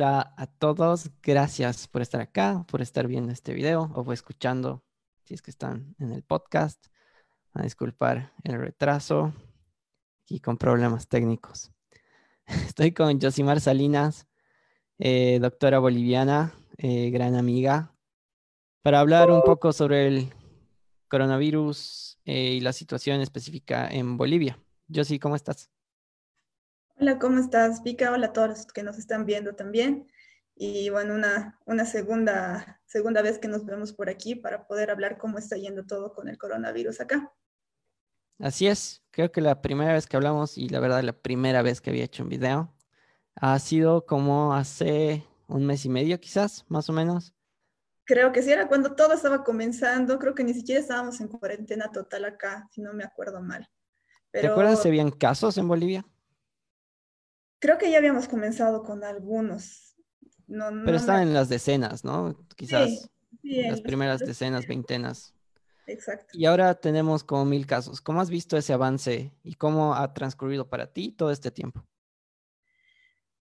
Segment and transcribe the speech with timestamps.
[0.00, 4.82] Hola a todos, gracias por estar acá, por estar viendo este video o escuchando
[5.24, 6.86] si es que están en el podcast.
[7.52, 9.34] A disculpar el retraso
[10.26, 11.70] y con problemas técnicos.
[12.46, 14.26] Estoy con Josimar Salinas,
[14.98, 17.94] eh, doctora boliviana, eh, gran amiga,
[18.80, 20.32] para hablar un poco sobre el
[21.08, 24.58] coronavirus eh, y la situación específica en Bolivia.
[24.90, 25.70] Josi, ¿cómo estás?
[27.02, 28.12] Hola, ¿cómo estás, Vika?
[28.12, 30.06] Hola a todos los que nos están viendo también.
[30.54, 35.16] Y bueno, una, una segunda, segunda vez que nos vemos por aquí para poder hablar
[35.16, 37.32] cómo está yendo todo con el coronavirus acá.
[38.38, 41.80] Así es, creo que la primera vez que hablamos y la verdad la primera vez
[41.80, 42.70] que había hecho un video
[43.34, 47.32] ha sido como hace un mes y medio quizás, más o menos.
[48.04, 51.90] Creo que sí, era cuando todo estaba comenzando, creo que ni siquiera estábamos en cuarentena
[51.90, 53.66] total acá, si no me acuerdo mal.
[54.32, 56.04] ¿Te acuerdas si habían casos en Bolivia?
[57.60, 59.94] Creo que ya habíamos comenzado con algunos.
[60.48, 62.36] Pero estaban en las decenas, ¿no?
[62.56, 63.08] Quizás
[63.42, 65.34] las primeras decenas, veintenas.
[65.86, 66.26] Exacto.
[66.32, 68.00] Y ahora tenemos como mil casos.
[68.00, 71.86] ¿Cómo has visto ese avance y cómo ha transcurrido para ti todo este tiempo?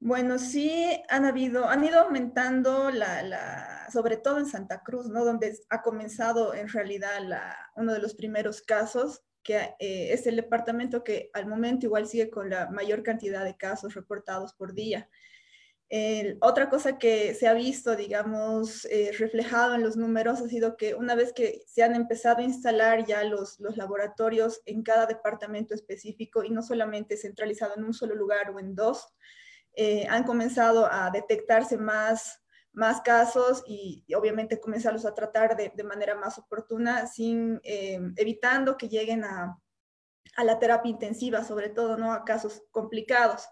[0.01, 5.25] Bueno, sí han habido, han ido aumentando la, sobre todo en Santa Cruz, ¿no?
[5.25, 10.35] Donde ha comenzado en realidad la, uno de los primeros casos, que eh, es el
[10.35, 15.09] departamento que al momento igual sigue con la mayor cantidad de casos reportados por día.
[16.41, 20.93] Otra cosa que se ha visto, digamos, eh, reflejado en los números ha sido que
[20.93, 25.73] una vez que se han empezado a instalar ya los, los laboratorios en cada departamento
[25.73, 29.15] específico y no solamente centralizado en un solo lugar o en dos,
[29.73, 32.39] eh, han comenzado a detectarse más,
[32.71, 38.89] más casos y, obviamente comenzarlos a tratar de, manera más oportuna, sin, eh, evitando que
[38.89, 39.59] lleguen a,
[40.35, 42.13] a la terapia intensiva, sobre todo ¿no?
[42.13, 43.47] a casos complicados.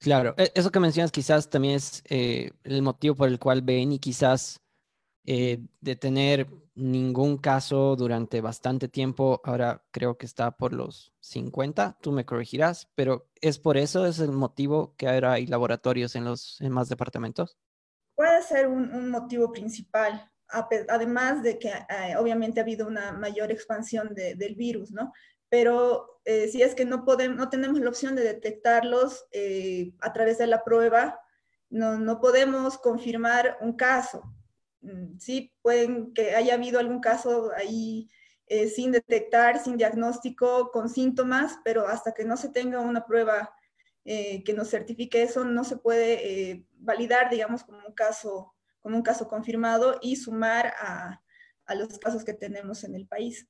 [0.00, 3.98] Claro, e, eso que mencionas quizás también es eh, el motivo por el cual y
[3.98, 4.60] quizás
[5.24, 11.98] eh, de tener ningún caso durante bastante tiempo, ahora creo que está por los 50,
[12.00, 16.24] tú me corregirás, pero ¿es por eso, es el motivo que ahora hay laboratorios en
[16.24, 17.58] los en más departamentos?
[18.14, 20.30] Puede ser un, motivo principal,
[20.88, 25.12] además de que eh, obviamente ha habido una mayor expansión del virus, ¿no?
[25.50, 30.12] pero eh, si es que no, podemos, no tenemos la opción de detectarlos eh, a
[30.12, 31.20] través de la prueba,
[31.68, 34.22] no, no podemos confirmar un caso.
[34.80, 38.08] Mm, sí, pueden que haya habido algún caso ahí
[38.46, 43.54] eh, sin detectar, sin diagnóstico, con síntomas, pero hasta que no se tenga una prueba
[44.02, 49.28] que nos certifique eso, no se puede validar, digamos, como un caso, como un caso
[49.28, 51.22] confirmado y sumar a,
[51.66, 53.46] a los casos que tenemos en el país.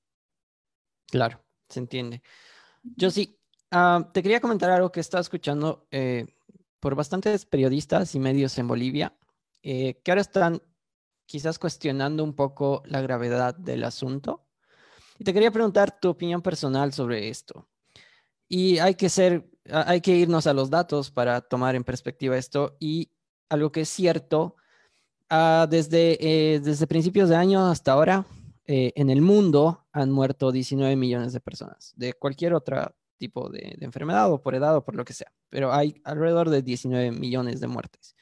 [1.06, 2.22] Claro se entiende.
[2.82, 3.38] Yo sí,
[3.70, 6.26] ah, te quería comentar algo que estaba escuchando eh,
[6.80, 9.16] por bastantes periodistas y medios en Bolivia,
[9.62, 10.62] eh, que ahora están
[11.30, 14.44] quizás cuestionando un poco la gravedad del asunto.
[15.16, 17.68] Y te quería preguntar tu opinión personal sobre esto.
[18.48, 22.76] Y hay que ser, hay que irnos a los datos para tomar en perspectiva esto.
[22.80, 23.12] Y
[23.48, 24.56] algo que es cierto,
[25.28, 28.26] ah, desde, eh, desde principios de año hasta ahora,
[28.66, 33.76] eh, en el mundo han muerto 19 millones de personas de cualquier otro tipo de,
[33.82, 37.60] enfermedad o por edad o por lo que sea, pero hay alrededor de 19 millones
[37.60, 38.16] de muertes.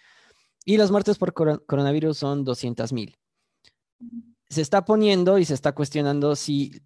[0.68, 3.18] Y las muertes por coronavirus son 200 mil.
[4.50, 6.82] Se está poniendo y se está cuestionando si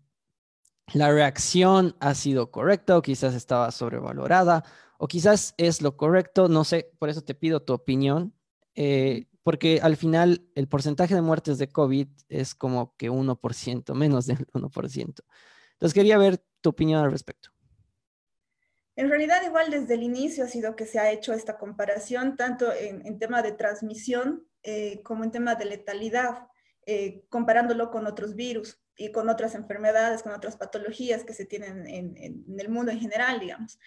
[0.94, 4.62] la reacción ha sido correcta o quizás estaba sobrevalorada
[4.98, 8.32] o quizás es lo correcto, no sé, por eso te pido tu opinión.
[8.76, 14.26] Eh, porque al final el porcentaje de muertes de COVID es como que 1%, menos
[14.26, 15.24] del 1%.
[15.72, 17.50] Entonces quería ver tu opinión al respecto.
[18.96, 22.72] En realidad, igual desde el inicio ha sido que se ha hecho esta comparación, tanto
[22.72, 26.46] en, tema de transmisión eh, como en tema de letalidad,
[26.86, 31.86] eh, comparándolo con otros virus y con otras enfermedades, con otras patologías que se tienen
[31.86, 33.78] en, el mundo en general, digamos.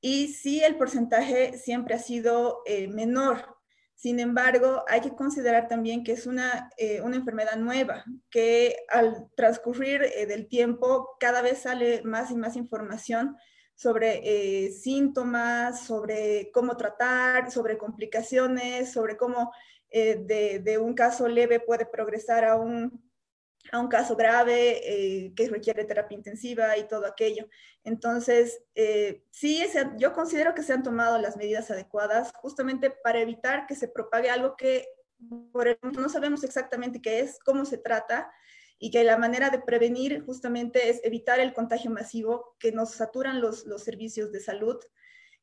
[0.00, 3.62] Y sí, el porcentaje siempre ha sido eh, menor
[4.02, 9.28] sin embargo, hay que considerar también que es una, eh, una enfermedad nueva, que al
[9.36, 13.36] transcurrir eh, del tiempo cada vez sale más y más información
[13.74, 19.52] sobre eh, síntomas, sobre cómo tratar, sobre complicaciones, sobre cómo
[19.90, 23.02] de, de, un caso leve puede progresar a un,
[23.70, 27.48] a un caso grave eh, que requiere terapia intensiva y todo aquello.
[27.84, 29.64] Entonces, eh, sí,
[29.98, 34.30] yo considero que se han tomado las medidas adecuadas justamente para evitar que se propague
[34.30, 34.88] algo que
[35.52, 38.32] por no sabemos exactamente qué es, cómo se trata
[38.84, 43.40] y que la manera de prevenir justamente es evitar el contagio masivo, que nos saturan
[43.40, 44.76] los, los servicios de salud,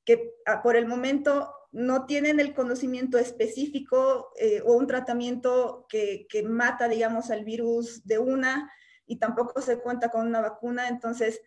[0.03, 6.27] que ah, por el momento no tienen el conocimiento específico eh, o un tratamiento que,
[6.27, 8.69] que, mata, digamos, al virus de una
[9.05, 10.89] y tampoco se cuenta con una vacuna.
[10.89, 11.41] Entonces,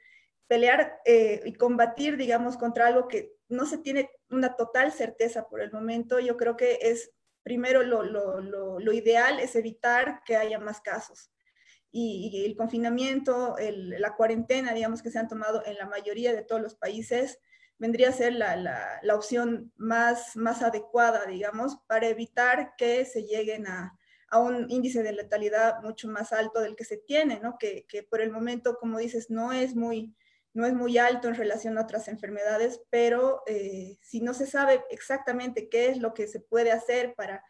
[0.46, 5.60] pelear eh, y combatir, digamos, contra algo que no se tiene una total certeza por
[5.60, 7.12] el momento, yo creo que es,
[7.42, 11.31] primero, lo, lo, lo, ideal es evitar que haya más casos.
[11.94, 16.62] Y, el confinamiento, la cuarentena, digamos, que se han tomado en la mayoría de todos
[16.62, 17.38] los países,
[17.78, 23.98] vendría a ser la, opción más, más adecuada, digamos, para evitar que se lleguen a,
[24.28, 27.58] a, un índice de letalidad mucho más alto del que se tiene, ¿no?
[27.58, 30.14] Que, que, por el momento, como dices, no es muy,
[30.54, 34.84] no es muy alto en relación a otras enfermedades, pero eh, si no se sabe
[34.90, 37.44] exactamente qué es lo que se puede hacer para,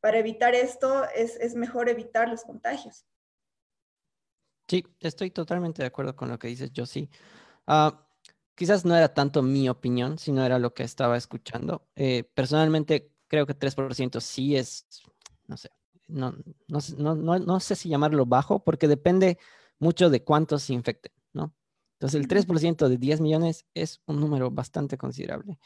[0.00, 3.06] para evitar esto, es, es mejor evitar los contagios.
[4.68, 7.08] Sí, estoy totalmente de acuerdo con lo que dices, yo sí.
[7.66, 8.06] Ah,
[8.54, 11.86] quizás no era tanto mi opinión, sino era lo que estaba escuchando.
[11.94, 14.86] Eh, personalmente creo que 3% sí es,
[15.46, 15.70] no sé,
[16.08, 16.34] no,
[16.68, 16.80] no,
[17.14, 19.38] no, no, sé si llamarlo bajo, porque depende
[19.78, 21.54] mucho de cuántos se infecten, ¿no?
[21.94, 25.58] Entonces el 3% de 10 millones es un número bastante considerable.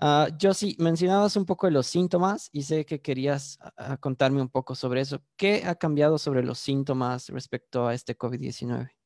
[0.00, 3.58] Uh, yo sí, mencionabas un poco de los síntomas y sé que querías
[4.00, 5.22] contarme un poco sobre eso.
[5.36, 9.01] ¿Qué ha cambiado sobre los síntomas respecto a este COVID-19?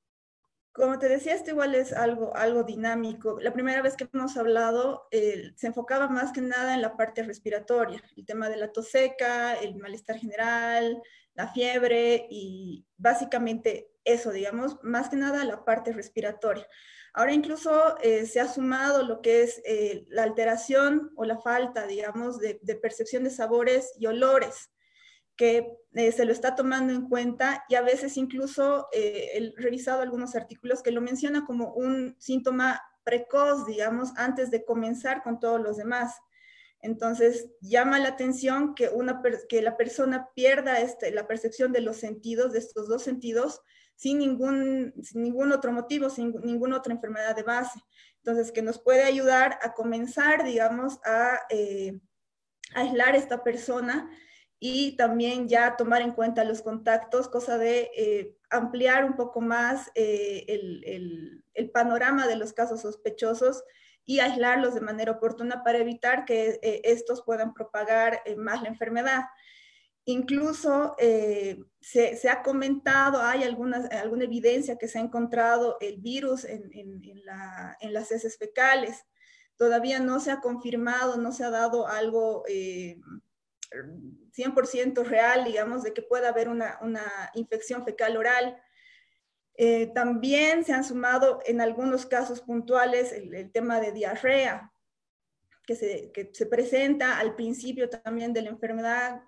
[0.77, 3.41] Como te decía, esto igual es algo, algo dinámico.
[3.41, 7.23] La primera vez que hemos hablado eh, se enfocaba más que nada en la parte
[7.23, 11.03] respiratoria, el tema de la tos seca, el malestar general,
[11.33, 16.69] la fiebre y básicamente eso, digamos, más que nada la parte respiratoria.
[17.15, 21.87] Ahora incluso eh, se ha sumado lo que es eh, la alteración o la falta,
[21.87, 24.69] digamos, de, de percepción de sabores y olores
[25.37, 30.03] que eh, se lo está tomando en cuenta y a veces incluso eh, he revisado
[30.03, 35.61] algunos artículos que lo menciona como un síntoma precoz, digamos, antes de comenzar con todos
[35.61, 36.17] los demás.
[36.81, 41.97] Entonces, llama la atención que, una, que la persona pierda este, la percepción de los
[41.97, 43.63] sentidos, de estos dos sentidos,
[43.95, 47.81] sin ningún, sin ningún otro motivo, sin ninguna otra enfermedad de base.
[48.19, 52.01] Entonces, que nos puede ayudar a comenzar, digamos, a eh,
[52.75, 54.11] aislar esta persona
[54.59, 59.91] y también ya tomar en cuenta los contactos, cosa de eh, ampliar un poco más
[59.95, 63.65] eh, el, el, panorama de los casos sospechosos
[64.07, 69.25] y aislarlos de manera oportuna para evitar que eh, estos puedan propagar más la enfermedad.
[70.05, 76.45] Incluso se, se, ha comentado, hay algunas, alguna evidencia que se ha encontrado el virus
[76.45, 79.05] en, en, en, la, en las heces fecales.
[79.57, 82.45] Todavía no se ha confirmado, no se ha dado algo
[83.85, 86.79] 100% real, digamos, de que pueda haber una,
[87.35, 88.61] infección fecal oral.
[89.55, 94.73] Eh, también se han sumado en algunos casos puntuales el, tema de diarrea,
[95.67, 99.23] que se, se, presenta al principio también de la enfermedad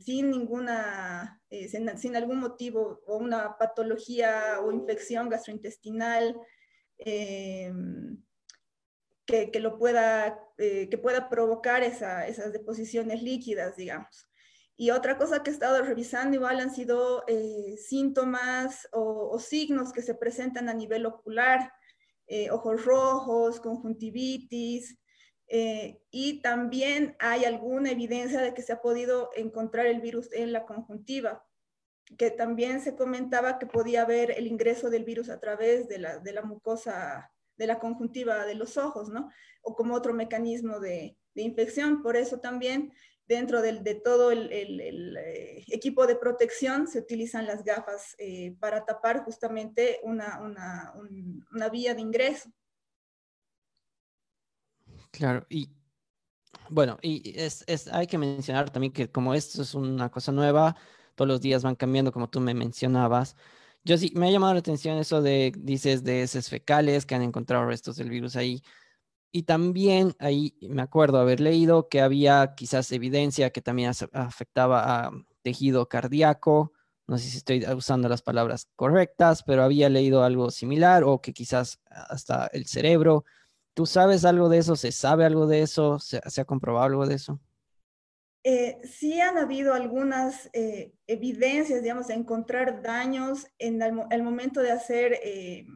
[0.00, 6.36] sin ninguna, eh, sin, algún motivo o una patología o infección gastrointestinal.
[6.98, 7.72] Eh,
[9.26, 14.28] que, lo pueda, eh, que pueda provocar esas deposiciones líquidas, digamos.
[14.76, 20.02] Y otra cosa que he estado revisando igual han sido eh, síntomas o, signos que
[20.02, 21.72] se presentan a nivel ocular,
[22.26, 24.98] eh, ojos rojos, conjuntivitis,
[26.10, 30.64] y también hay alguna evidencia de que se ha podido encontrar el virus en la
[30.64, 31.46] conjuntiva,
[32.18, 36.18] que también se comentaba que podía haber el ingreso del virus a través de la,
[36.18, 39.30] de la mucosa de la conjuntiva de los ojos, ¿no?
[39.62, 42.02] O como otro mecanismo de, infección.
[42.02, 42.92] Por eso también
[43.26, 49.24] dentro de todo el, eh, equipo de protección se utilizan las gafas eh, para tapar
[49.24, 50.40] justamente una,
[51.72, 52.50] vía de ingreso.
[55.10, 55.70] Claro, y
[56.70, 60.76] bueno, y es, hay que mencionar también que como esto es una cosa nueva,
[61.14, 63.36] todos los días van cambiando, como tú me mencionabas.
[63.84, 67.22] Yo sí, me ha llamado la atención eso de, dices, de heces fecales que han
[67.22, 68.62] encontrado restos del virus ahí.
[69.32, 75.12] Y también ahí me acuerdo haber leído que había quizás evidencia que también afectaba a
[75.42, 76.72] tejido cardíaco.
[77.08, 81.32] No sé si estoy usando las palabras correctas, pero había leído algo similar o que
[81.34, 83.24] quizás hasta el cerebro.
[83.74, 84.76] ¿Tú sabes algo de eso?
[84.76, 85.98] ¿Se sabe algo de eso?
[86.00, 87.40] ¿Se, se ha comprobado algo de eso?
[88.46, 94.70] Eh, sí han habido algunas eh, evidencias, digamos, de encontrar daños en el, momento de
[94.70, 95.66] hacer eh,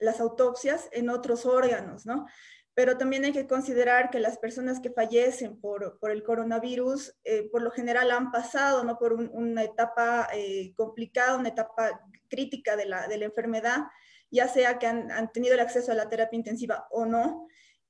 [0.00, 2.26] las autopsias en otros órganos, ¿no?
[2.74, 7.16] Pero también hay que considerar que las personas que fallecen por, el coronavirus,
[7.52, 8.98] por lo general han pasado, ¿no?
[8.98, 10.28] Por una etapa
[10.74, 13.84] complicada, una etapa crítica de la, enfermedad,
[14.28, 17.46] ya sea que han tenido el acceso a la terapia intensiva o no,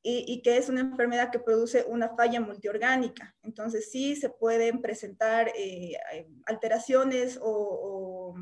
[0.07, 3.35] y, que es una enfermedad que produce una falla multiorgánica.
[3.43, 5.97] Entonces sí se pueden presentar eh,
[6.45, 8.35] alteraciones o,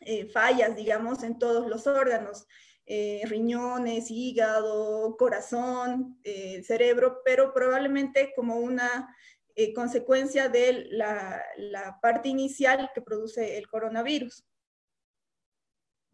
[0.00, 2.46] eh, fallas, digamos, en todos los órganos,
[2.84, 6.20] eh, riñones, hígado, corazón,
[6.62, 9.08] cerebro, pero probablemente como una
[9.74, 14.44] consecuencia de la, la parte inicial que produce el coronavirus.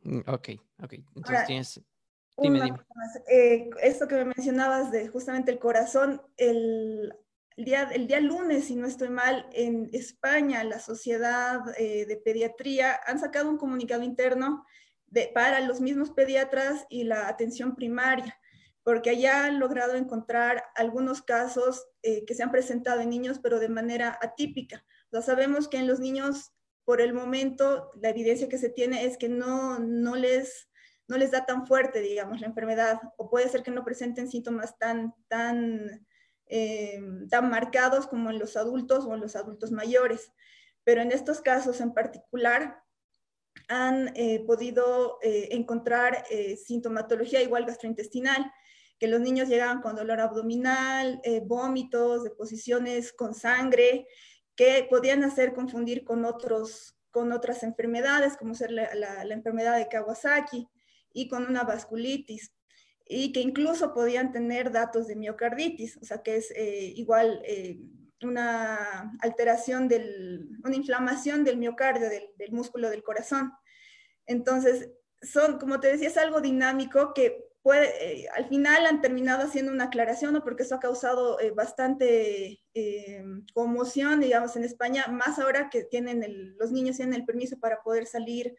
[0.03, 0.49] Mm, ok,
[0.85, 0.93] ok.
[1.17, 1.83] Entonces tienes
[3.29, 7.15] eh, esto que me mencionabas de justamente el corazón, el,
[7.57, 13.01] día, el día lunes, si no estoy mal, en España, la Sociedad eh, de Pediatría
[13.07, 14.65] han sacado un comunicado interno
[15.07, 18.39] de, para los mismos pediatras y la atención primaria,
[18.83, 23.61] porque allá han logrado encontrar algunos casos eh, que se han presentado en niños, pero
[23.61, 24.85] de manera atípica.
[25.13, 26.53] O sabemos que en los niños,
[26.85, 30.69] por el momento, la evidencia que se tiene es que no, no les
[31.13, 34.79] no les da tan fuerte, digamos, la enfermedad, o puede ser que no presenten síntomas
[34.79, 36.07] tan, tan,
[36.47, 40.33] eh, tan marcados como en los adultos o en los adultos mayores.
[40.85, 42.83] Pero en estos casos en particular
[43.69, 46.25] han eh, podido eh, encontrar
[46.65, 48.51] sintomatología igual gastrointestinal,
[48.99, 54.07] que los niños llegaban con dolor abdominal, vómitos, deposiciones con sangre,
[54.57, 59.89] que podían hacer confundir con, otros, con otras enfermedades, como ser la, la enfermedad de
[59.89, 60.69] Kawasaki
[61.13, 62.53] y con una vasculitis
[63.07, 67.79] y que incluso podían tener datos de miocarditis, o sea que es eh, igual eh,
[68.23, 73.53] una alteración, del, una inflamación del miocardio, del, músculo del corazón.
[74.27, 74.91] Entonces,
[75.21, 79.73] son, como te decía, es algo dinámico que puede, eh, al final han terminado haciendo
[79.73, 80.45] una aclaración, ¿no?
[80.45, 82.61] porque eso ha causado bastante
[83.53, 88.07] conmoción, digamos, en España, más ahora que tienen los niños tienen el permiso para poder
[88.07, 88.57] salir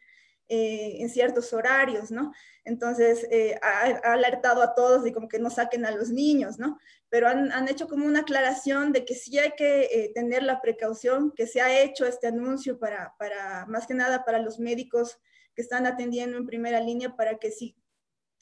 [0.49, 2.33] eh, en ciertos horarios, ¿no?
[2.65, 6.77] Entonces, eh, ha, alertado a todos de como que no saquen a los niños, ¿no?
[7.09, 10.61] Pero han, han hecho como una aclaración de que sí hay que eh, tener la
[10.61, 15.17] precaución, que se ha hecho este anuncio para, para, más que nada, para los médicos
[15.55, 17.77] que están atendiendo en primera línea, para que si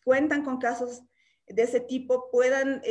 [0.04, 1.04] cuentan con casos
[1.46, 2.82] de ese tipo, puedan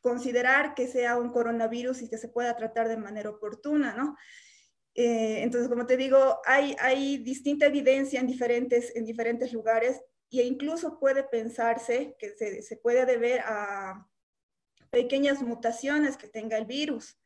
[0.00, 4.16] considerar que sea un coronavirus y que se pueda tratar de manera oportuna, ¿no?
[4.94, 10.00] Eh, entonces, como te digo, hay, hay distinta evidencia en diferentes, en diferentes lugares
[10.32, 14.06] e incluso puede pensarse que se, se puede deber a
[14.90, 17.18] pequeñas mutaciones que tenga el virus,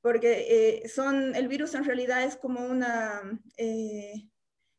[0.00, 3.20] porque eh, son, el virus en realidad es como una,
[3.56, 4.28] eh,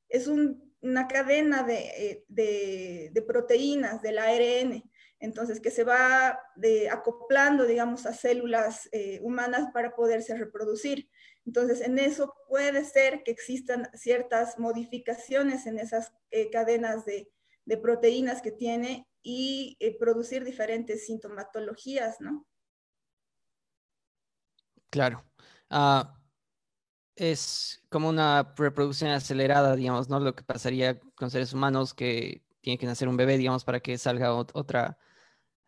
[0.07, 7.65] es una cadena de, de, de, proteínas del ARN, entonces que se va de, acoplando,
[7.65, 8.89] digamos, a células
[9.21, 11.09] humanas para poderse reproducir.
[11.49, 17.31] Entonces, en eso puede ser que existan ciertas modificaciones en esas eh, cadenas de,
[17.81, 22.45] proteínas que tiene y eh, producir diferentes sintomatologías, ¿no?
[24.91, 25.25] Claro.
[25.71, 26.15] Ah,
[27.15, 30.19] es como una reproducción acelerada, digamos, ¿no?
[30.19, 33.97] Lo que pasaría con seres humanos que tienen que nacer un bebé, digamos, para que
[33.97, 34.99] salga otra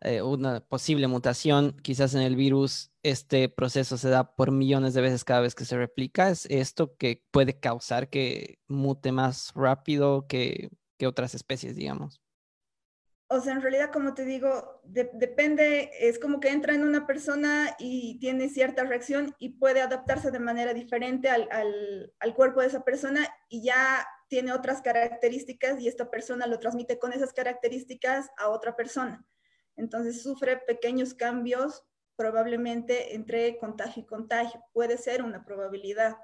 [0.04, 5.00] eh, una posible mutación, quizás en el virus, este proceso se da por millones de
[5.00, 6.30] veces cada vez que se replica.
[6.30, 12.20] ¿Es esto que puede causar que mute más rápido que, que otras especies, digamos?
[13.28, 17.74] O sea, en realidad, como te digo, depende, es como que entra en una persona
[17.78, 22.66] y tiene cierta reacción y puede adaptarse de manera diferente al, al, al cuerpo de
[22.66, 28.30] esa persona y ya tiene otras características y esta persona lo transmite con esas características
[28.36, 29.24] a otra persona.
[29.76, 31.84] Entonces sufre pequeños cambios
[32.16, 34.62] probablemente entre contagio y contagio.
[34.72, 36.16] Puede ser una probabilidad,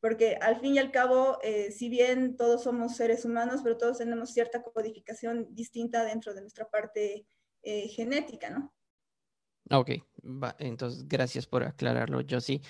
[0.00, 3.98] porque al fin y al cabo, eh, si bien todos somos seres humanos, pero todos
[3.98, 7.26] tenemos cierta codificación distinta dentro de nuestra parte
[7.62, 8.74] eh, genética, ¿no?
[9.70, 9.92] Ok,
[10.58, 12.60] entonces gracias por aclararlo, Yo sí,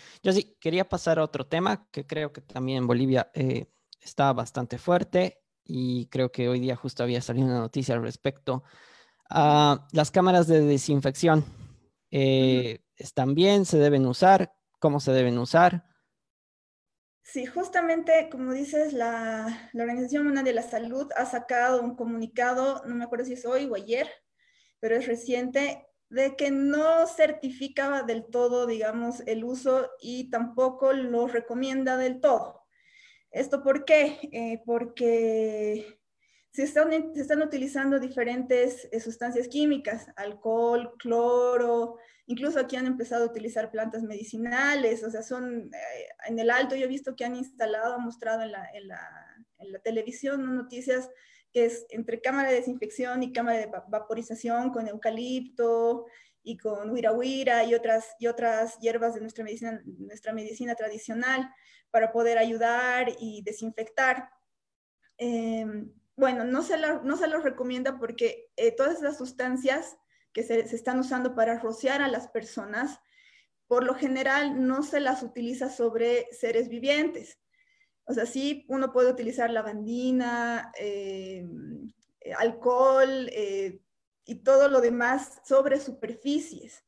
[0.60, 3.66] quería pasar a otro tema que creo que también en Bolivia eh,
[4.00, 8.62] está bastante fuerte y creo que hoy día justo había salido una noticia al respecto
[9.30, 11.44] Ah, las cámaras de desinfección
[12.10, 15.84] eh, están bien, se deben usar, cómo se deben usar.
[17.22, 22.82] Sí, justamente como dices, la, la, Organización Mundial de la Salud ha sacado un comunicado,
[22.86, 24.08] no me acuerdo si es hoy o ayer,
[24.78, 31.26] pero es reciente, de que no certifica del todo, digamos, el uso y tampoco lo
[31.26, 32.64] recomienda del todo.
[33.30, 34.18] ¿Esto por qué?
[34.30, 35.98] Eh, porque
[36.54, 43.24] se están, se están utilizando diferentes eh, sustancias químicas, alcohol, cloro, incluso aquí han empezado
[43.24, 47.24] a utilizar plantas medicinales, o sea, son, eh, en el alto yo he visto que
[47.24, 49.00] han instalado, han mostrado en la, en la,
[49.58, 51.10] en la televisión noticias
[51.52, 56.06] que es entre cámara de desinfección y cámara de vaporización con eucalipto
[56.44, 61.50] y con huira y otras, y otras hierbas de nuestra medicina, nuestra medicina tradicional
[61.90, 64.28] para poder ayudar y desinfectar.
[65.16, 69.96] Em, bueno, no se, se los recomienda porque eh, todas las sustancias
[70.32, 73.00] que se, están usando para rociar a las personas,
[73.66, 77.38] por lo general no se las utiliza sobre seres vivientes.
[78.06, 80.72] O sea, sí, uno puede utilizar lavandina,
[82.38, 83.80] alcohol eh,
[84.24, 86.84] y todo lo demás sobre superficies,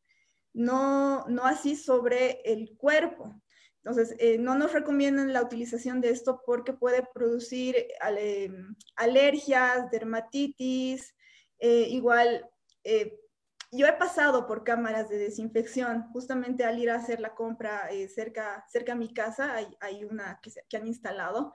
[0.53, 3.43] no, no así sobre el cuerpo.
[3.87, 7.77] Entonces, eh, no nos recomiendan la utilización de esto porque puede producir
[8.19, 11.15] em, alergias, dermatitis,
[11.61, 12.51] eh, igual.
[12.83, 13.17] Eh,
[13.71, 18.65] yo he pasado por cámaras de desinfección, justamente al ir a hacer la compra cerca,
[18.69, 21.55] cerca a mi casa, hay, una que, que, han instalado,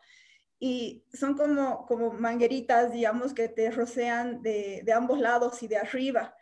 [0.58, 5.78] y son como, como mangueritas, digamos, que te rocean de, de ambos lados y de
[5.78, 6.34] arriba.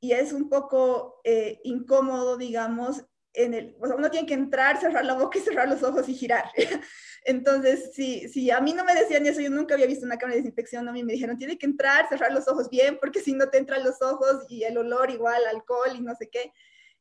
[0.00, 1.20] Y es un poco
[1.64, 6.14] incómodo, digamos, el, uno tiene que entrar, cerrar la boca y cerrar los ojos y
[6.14, 6.44] girar.
[7.24, 10.36] Entonces, si, si a mí no me decían eso, yo nunca había visto una cámara
[10.36, 13.32] de desinfección, a mí me dijeron, tiene que entrar, cerrar los ojos bien, porque si
[13.32, 16.52] no te entran los ojos y el olor igual, alcohol y no sé qué.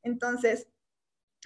[0.01, 0.67] Entonces,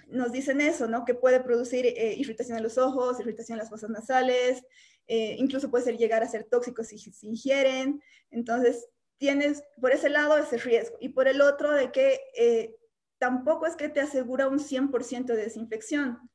[0.07, 1.05] nos dicen eso, ¿no?
[1.05, 4.63] Que puede producir eh, irritación en los ojos, irritación en las fosas nasales,
[5.07, 8.01] eh, incluso puede llegar a ser tóxico si se ingieren.
[8.29, 10.97] Entonces, tienes por ese lado ese riesgo.
[10.99, 12.75] Y por el otro, de que eh,
[13.19, 16.29] tampoco es que te asegura un 100% de desinfección.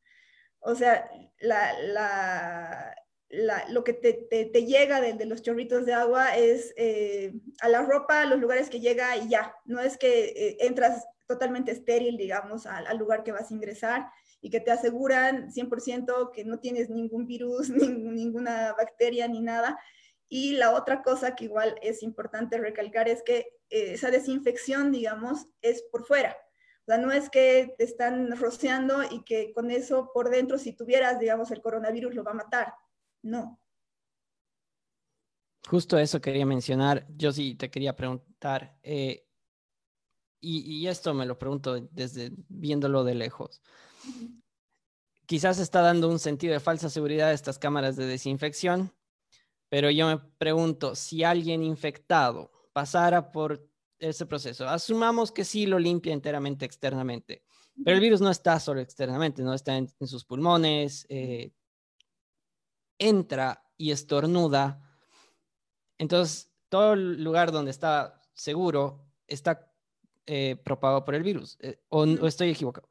[0.61, 1.11] O sea,
[3.69, 8.27] lo que te, llega de, los chorritos de agua es eh, a la ropa, a
[8.27, 9.55] los lugares que llega y ya.
[9.65, 14.07] No es que eh, entras totalmente estéril, digamos, al, lugar que vas a ingresar
[14.41, 19.79] y que te aseguran 100% que no tienes ningún virus, ninguna bacteria ni nada.
[20.29, 23.39] Y la otra cosa que igual es importante recalcar es que
[23.71, 26.37] eh, esa desinfección, digamos, es por fuera.
[26.93, 31.19] Sea, no es que te están rociando y que con eso por dentro, si tuvieras,
[31.19, 32.75] digamos, el coronavirus, lo va a matar.
[33.23, 33.59] No.
[35.67, 37.07] Justo eso quería mencionar.
[37.17, 39.27] Yo sí te quería preguntar, eh,
[40.39, 43.63] y, esto me lo pregunto desde viéndolo de lejos.
[45.25, 48.93] Quizás está dando un sentido de falsa seguridad a estas cámaras de desinfección,
[49.71, 53.72] pero yo me pregunto, si alguien infectado pasara por
[54.11, 54.69] ese proceso.
[54.69, 57.43] Asumamos que sí lo limpia enteramente externamente,
[57.85, 61.53] pero el virus no está solo externamente, no está en, sus pulmones, eh,
[62.99, 64.81] entra y estornuda.
[65.99, 69.73] Entonces, todo el lugar donde está seguro está
[70.27, 71.57] eh, propagado por el virus.
[71.61, 72.89] Eh, o, estoy equivocado?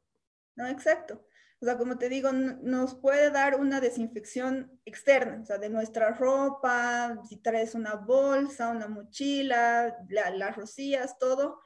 [0.56, 1.20] No, exacto.
[1.62, 6.10] O sea, como te digo, nos puede dar una desinfección externa, o sea, de nuestra
[6.10, 11.60] ropa, si traes una bolsa, una mochila, las rocías, todo.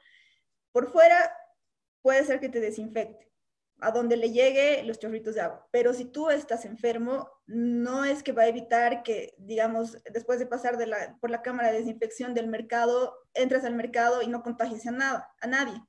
[0.71, 1.35] Por fuera
[2.03, 3.31] puede ser que te desinfecte,
[3.79, 5.67] a donde le llegue los chorritos de agua.
[5.71, 10.45] Pero si tú estás enfermo, no es que va a evitar que, digamos, después de
[10.45, 10.77] pasar
[11.19, 15.33] por la cámara de desinfección del mercado, entres al mercado y no contagies a, nada,
[15.41, 15.81] a nadie.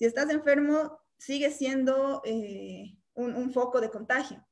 [0.00, 2.22] Si estás enfermo, sigue siendo...
[2.24, 4.44] Eh, un, foco de contagio.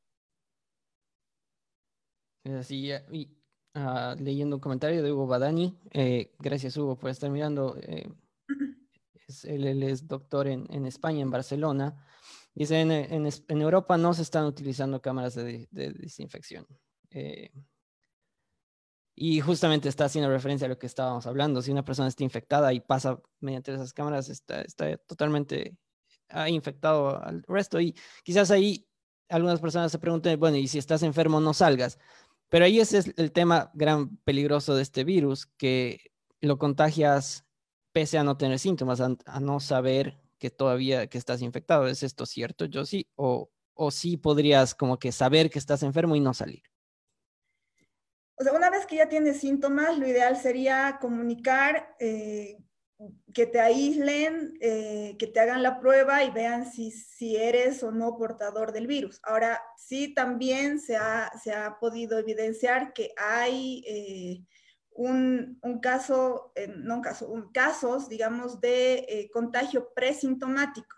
[2.45, 3.37] Así, y,
[3.75, 8.09] ah, leyendo un comentario de Hugo Badani, eh, gracias Hugo por estar mirando, eh,
[9.45, 12.07] él, es doctor en, España, en Barcelona,
[12.55, 16.67] dice, en, Europa no se están utilizando cámaras de, desinfección.
[17.11, 17.51] Eh,
[19.17, 21.63] y justamente está haciendo referencia a lo que estábamos hablando.
[21.63, 25.77] Si una persona está infectada y pasa mediante esas cámaras, está, está totalmente
[26.29, 27.81] ha infectado al resto.
[27.81, 28.87] Y quizás ahí
[29.29, 31.99] algunas personas se pregunten, bueno, y si estás enfermo, no salgas.
[32.49, 37.45] Pero ahí ese es el tema gran peligroso de este virus, que lo contagias
[37.93, 41.87] pese a no tener síntomas, a, no saber que todavía que estás infectado.
[41.87, 43.09] ¿Es esto cierto, yo sí?
[43.15, 46.63] O, o sí podrías como que saber que estás enfermo y no salir?
[48.37, 52.59] O sea, una vez que ya tienes síntomas, lo ideal sería comunicar eh,
[53.33, 57.91] que te aíslen, eh, que te hagan la prueba y vean si, si eres o
[57.91, 59.21] no portador del virus.
[59.23, 64.45] Ahora, sí también se ha, se ha podido evidenciar que hay eh,
[64.91, 70.97] un, un, caso, eh, no un caso, un, casos, digamos, de contagio presintomático.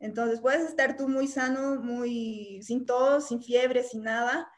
[0.00, 4.50] Entonces, puedes estar tú muy sano, muy sin tos, sin fiebre, sin nada,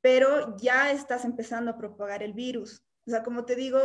[0.00, 2.82] pero ya estás empezando a propagar el virus.
[3.06, 3.80] O sea, como te digo,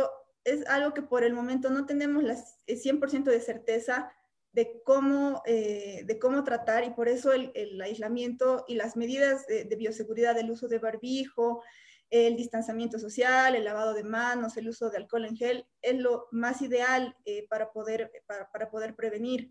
[0.46, 2.24] es algo que por el momento no tenemos
[2.66, 4.12] el 100% de certeza
[4.52, 9.64] de cómo, eh, de cómo tratar y por eso el, aislamiento y las medidas de,
[9.76, 11.62] bioseguridad, del uso de barbijo,
[12.10, 16.28] el distanciamiento social, el lavado de manos, el uso de alcohol en gel, es lo
[16.30, 18.12] más ideal eh, para, poder,
[18.52, 19.50] para, poder prevenir.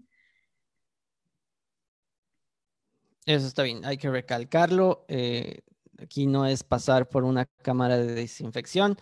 [3.26, 5.06] Eso está bien, hay que recalcarlo.
[5.10, 5.60] Eh,
[6.00, 8.98] aquí no es pasar por una cámara de desinfección,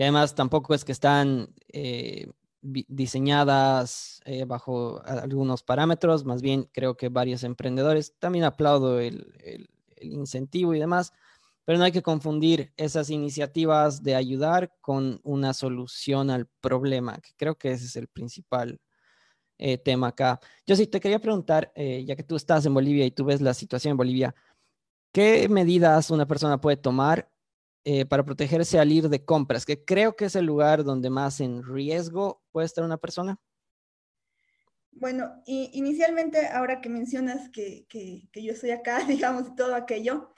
[0.00, 2.32] que además tampoco es que están eh,
[2.62, 9.68] diseñadas bajo algunos parámetros, más bien creo que varios emprendedores, también aplaudo el, el
[10.00, 11.12] incentivo y demás,
[11.66, 17.32] pero no hay que confundir esas iniciativas de ayudar con una solución al problema, que
[17.36, 18.80] creo que ese es el principal
[19.58, 20.40] eh, tema acá.
[20.66, 23.42] Yo sí te quería preguntar, eh, ya que tú estás en Bolivia y tú ves
[23.42, 24.34] la situación en Bolivia,
[25.12, 27.29] ¿qué medidas una persona puede tomar
[27.84, 29.64] eh, para protegerse al ir de compras?
[29.64, 33.38] Que creo que es el lugar donde más en riesgo puede estar una persona.
[34.92, 40.34] Bueno, inicialmente, ahora que mencionas que, que, que, yo estoy acá, digamos, y todo aquello,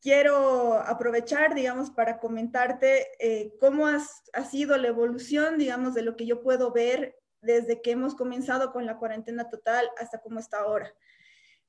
[0.00, 6.26] quiero aprovechar, digamos, para comentarte eh, cómo ha sido la evolución, digamos, de lo que
[6.26, 10.92] yo puedo ver desde que hemos comenzado con la cuarentena total hasta cómo está ahora.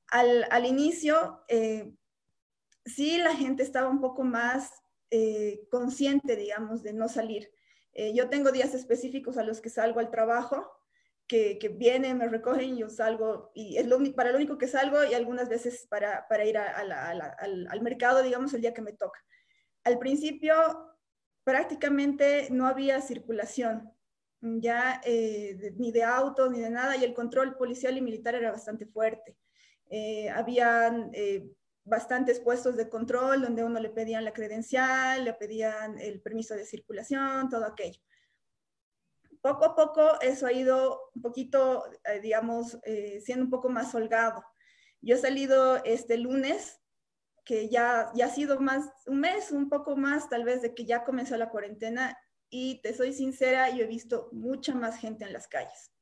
[0.08, 1.92] Al, al inicio, eh,
[2.84, 4.70] sí la gente estaba un poco más
[5.10, 7.50] eh, consciente, digamos, de no salir.
[8.14, 10.78] yo tengo días específicos a los que salgo al trabajo
[11.28, 15.14] que, vienen, me recogen, yo salgo y es lo, para lo único que salgo y
[15.14, 19.22] algunas veces para, para ir al, al, mercado, digamos, el día que me toca.
[19.84, 20.54] Al principio
[21.44, 23.92] prácticamente no había circulación,
[24.40, 28.50] ya eh, ni de autos ni de nada, y el control policial y militar era
[28.50, 29.36] bastante fuerte.
[29.90, 31.46] Eh, habían eh,
[31.88, 36.64] bastantes puestos de control donde uno le pedían la credencial, le pedían el permiso de
[36.64, 38.00] circulación, todo aquello
[39.40, 43.94] poco a poco eso ha ido un poquito, eh, digamos, eh, siendo un poco más
[43.94, 44.44] holgado.
[45.00, 46.80] Yo he salido este lunes,
[47.44, 50.84] que ya, ya ha sido más, un mes, un poco más tal vez de que
[50.84, 52.18] ya comenzó la cuarentena
[52.50, 55.92] y te soy sincera, yo he visto mucha más gente en las calles.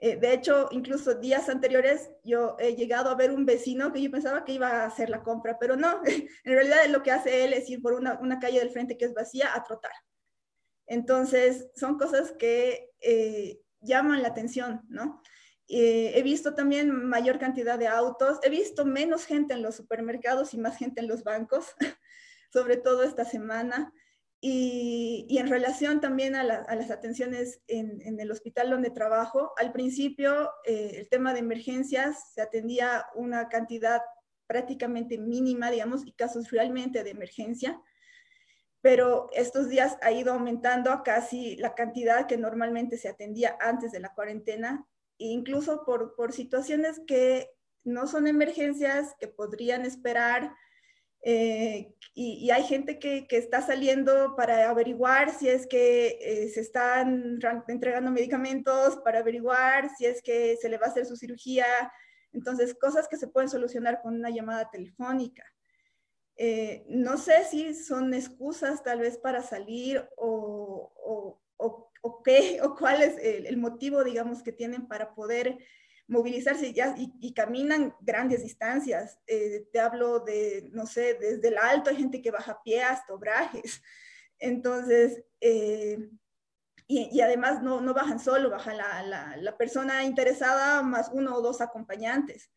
[0.00, 4.10] Eh, de hecho, incluso días anteriores yo he llegado a ver un vecino que yo
[4.12, 7.52] pensaba que iba a hacer la compra, pero no, en realidad lo que hace él
[7.52, 9.92] es ir por una, una calle del frente que es vacía a trotar.
[10.86, 15.20] Entonces, son cosas que eh, llaman la atención, ¿no?
[15.68, 20.54] Eh, he visto también mayor cantidad de autos, he visto menos gente en los supermercados
[20.54, 21.74] y más gente en los bancos,
[22.52, 23.92] sobre todo esta semana.
[24.40, 30.92] Y, en relación también a, las atenciones en, el hospital donde trabajo, al principio eh,
[30.98, 34.00] el tema de emergencias se atendía una cantidad
[34.46, 37.80] prácticamente mínima, digamos, y casos realmente de emergencia
[38.80, 43.92] pero estos días ha ido aumentando a casi la cantidad que normalmente se atendía antes
[43.92, 44.86] de la cuarentena,
[45.18, 47.50] e incluso por, por situaciones que
[47.84, 50.54] no son emergencias, que podrían esperar,
[51.30, 57.38] eh, y, hay gente que, está saliendo para averiguar si es que eh, se están
[57.68, 61.66] entregando medicamentos, para averiguar si es que se le va a hacer su cirugía.
[62.32, 65.44] Entonces, cosas que se pueden solucionar con una llamada telefónica.
[66.36, 71.42] Eh, no sé si son excusas tal vez para salir o,
[72.24, 75.58] qué, o cuál es el, motivo, digamos, que tienen para poder
[76.08, 79.18] movilizarse ya, y, caminan grandes distancias.
[79.26, 82.82] Eh, te hablo de, no sé, desde el alto hay gente que baja a pie
[82.82, 83.82] hasta obrajes.
[84.38, 86.10] Entonces, eh,
[86.86, 91.42] y, además no, no, bajan solo, baja la, la, la persona interesada más uno o
[91.42, 92.50] dos acompañantes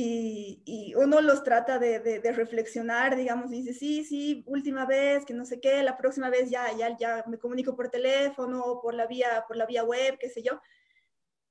[0.00, 5.44] y, uno los trata de, de, reflexionar, digamos, dice, sí, sí, última vez, que no
[5.44, 9.06] sé qué, la próxima vez ya, ya, ya me comunico por teléfono o por la
[9.06, 10.60] vía, por la vía web, qué sé yo,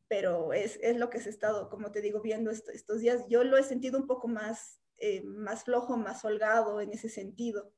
[0.08, 3.26] pero es, es lo que se ha estado, como te digo, viendo estos días.
[3.30, 7.74] Yo lo he sentido un poco más, eh, más flojo, más holgado en ese sentido.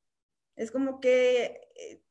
[0.55, 2.03] Es como que eh,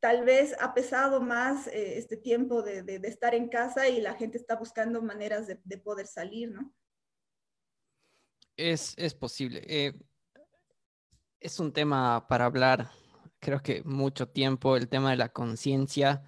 [0.00, 4.14] tal vez ha pesado más eh, este tiempo de, de, estar en casa y la
[4.14, 6.74] gente está buscando maneras de, de poder salir, ¿no?
[8.56, 9.62] Es, posible.
[9.66, 9.92] Eh,
[11.40, 12.90] es un tema para hablar,
[13.40, 16.22] creo que mucho tiempo, el tema de la conciencia.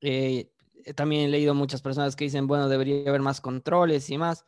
[0.00, 0.50] Eh,
[0.94, 4.44] también he leído muchas personas que dicen, bueno, debería haber más controles y más.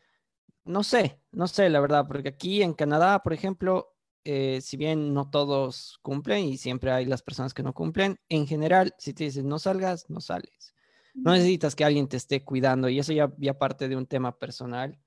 [0.65, 5.13] No sé, no sé, la verdad, porque aquí en Canadá, por ejemplo, eh, si bien
[5.15, 9.25] no todos cumplen y siempre hay las personas que no cumplen, en general, si te
[9.25, 10.75] dicen no salgas, no sales.
[11.15, 14.39] No necesitas que alguien te esté cuidando y eso ya, ya parte de un tema
[14.39, 14.99] personal.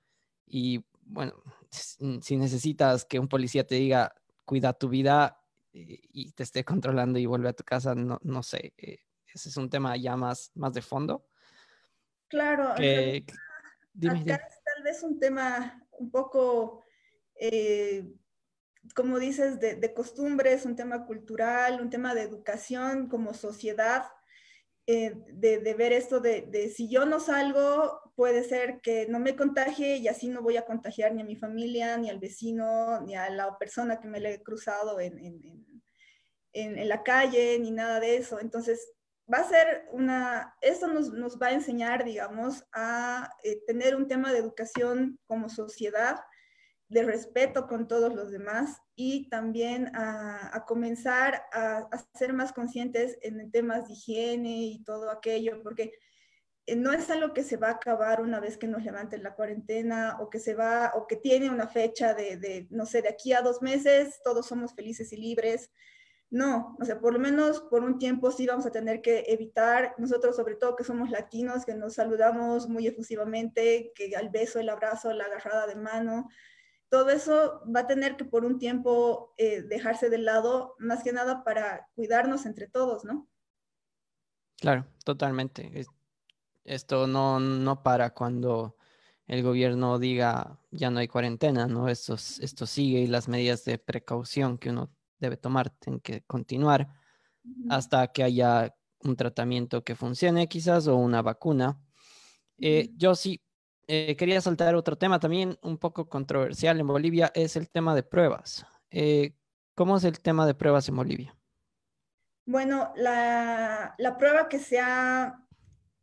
[0.45, 1.33] Y bueno,
[1.69, 5.41] si necesitas que un policía te diga, cuida tu vida
[5.73, 8.99] eh, y te esté controlando y vuelve a tu casa, no, no sé, eh,
[9.35, 11.27] ese es un tema ya más, más de fondo.
[12.29, 13.25] Claro, que,
[13.93, 16.83] dime, acá es tal vez un tema un poco,
[17.35, 18.11] eh,
[18.95, 24.05] como dices, de, de costumbres, un tema cultural, un tema de educación como sociedad,
[24.87, 29.19] eh, de, de, ver esto de, de, si yo no salgo, puede ser que no
[29.19, 33.01] me contagie y así no voy a contagiar ni a mi familia, ni al vecino,
[33.01, 35.81] ni a la persona que me le he cruzado en, en,
[36.53, 38.39] en, en la calle, ni nada de eso.
[38.39, 38.95] Entonces,
[39.31, 44.07] va a ser una, esto nos, nos va a enseñar, digamos, a eh, tener un
[44.07, 46.19] tema de educación como sociedad
[46.87, 53.51] de respeto con todos los demás y también a, comenzar a, ser más conscientes en
[53.51, 55.93] temas de higiene y todo aquello, porque
[56.67, 59.33] eh, no es algo que se va a acabar una vez que nos levanten la
[59.33, 63.09] cuarentena o que se va o que tiene una fecha de, de, no sé, de
[63.09, 65.71] aquí a dos meses todos somos felices y libres.
[66.31, 69.93] No, o sea, por lo menos por un tiempo sí vamos a tener que evitar,
[69.97, 74.69] nosotros sobre todo que somos latinos, que nos saludamos muy efusivamente, que al beso, el
[74.69, 76.27] abrazo, la agarrada de mano,
[76.89, 81.13] todo eso va a tener que por un tiempo eh, dejarse de lado, más que
[81.13, 83.27] nada para cuidarnos entre todos, ¿no?
[84.57, 85.85] Claro, totalmente.
[86.63, 88.77] Esto no, no para cuando
[89.27, 91.89] el gobierno diga ya no hay cuarentena, ¿no?
[91.89, 96.87] Esto, esto sigue y las medidas de precaución que uno debe tomar tienen que continuar
[97.69, 101.79] hasta que haya un tratamiento que funcione quizás o una vacuna.
[102.57, 103.41] Eh, yo sí
[103.87, 108.03] eh, quería saltar otro tema también un poco controversial en Bolivia, es el tema de
[108.03, 108.65] pruebas.
[108.89, 109.35] Eh,
[109.75, 111.35] ¿Cómo es el tema de pruebas en Bolivia?
[112.45, 115.43] Bueno, la, la prueba que se ha,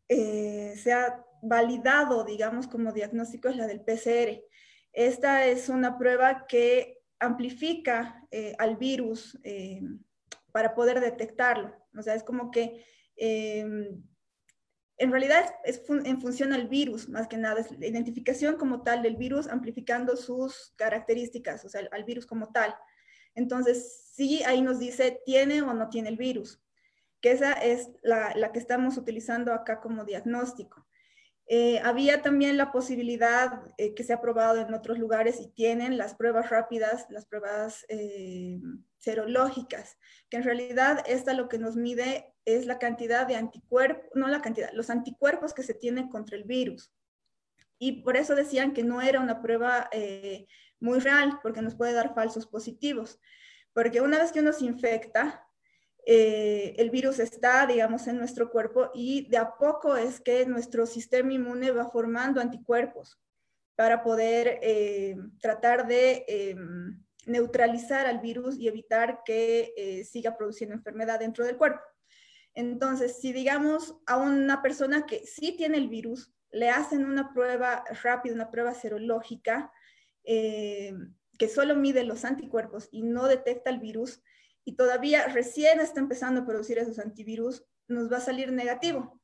[0.08, 4.42] se ha validado, digamos, como diagnóstico es la del PCR.
[4.92, 8.21] Esta es una prueba que amplifica
[8.58, 9.38] al virus
[10.52, 11.74] para poder detectarlo.
[11.96, 12.84] O sea, es como que
[15.02, 19.02] en realidad es, en función al virus, más que nada, es la identificación como tal
[19.02, 22.72] del virus amplificando sus características, o sea, al virus como tal.
[23.34, 26.62] Entonces, sí, ahí nos dice, tiene o no tiene el virus,
[27.20, 30.81] que esa es la, la que estamos utilizando acá como diagnóstico.
[31.46, 35.98] Eh, había también la posibilidad eh, que se ha probado en otros lugares y tienen
[35.98, 38.60] las pruebas rápidas, las pruebas eh,
[38.98, 39.98] serológicas,
[40.30, 44.40] que en realidad esta lo que nos mide es la cantidad de anticuerpos, no la
[44.40, 46.92] cantidad, los anticuerpos que se tienen contra el virus.
[47.78, 49.90] Y por eso decían que no era una prueba
[50.78, 53.18] muy real, porque nos puede dar falsos positivos.
[53.72, 55.48] Porque una vez que uno se infecta,
[56.04, 60.84] eh, el virus está, digamos, en nuestro cuerpo y de a poco es que nuestro
[60.86, 63.20] sistema inmune va formando anticuerpos
[63.76, 66.56] para poder eh, tratar de eh,
[67.26, 71.80] neutralizar al virus y evitar que siga produciendo enfermedad dentro del cuerpo.
[72.54, 77.84] Entonces, si digamos a una persona que sí tiene el virus, le hacen una prueba
[78.02, 79.72] rápida, una prueba serológica,
[80.24, 84.20] que solo mide los anticuerpos y no detecta el virus,
[84.64, 89.20] y todavía recién está empezando a producir esos antivirus, nos va a salir negativo.